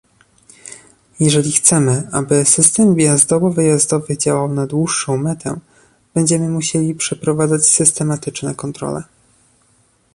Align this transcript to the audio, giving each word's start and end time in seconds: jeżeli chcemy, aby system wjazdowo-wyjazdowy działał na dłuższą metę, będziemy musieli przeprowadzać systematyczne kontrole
jeżeli 1.19 1.51
chcemy, 1.51 2.07
aby 2.11 2.45
system 2.45 2.95
wjazdowo-wyjazdowy 2.95 4.17
działał 4.17 4.53
na 4.53 4.67
dłuższą 4.67 5.17
metę, 5.17 5.59
będziemy 6.13 6.49
musieli 6.49 6.95
przeprowadzać 6.95 7.69
systematyczne 7.69 8.55
kontrole 8.55 9.03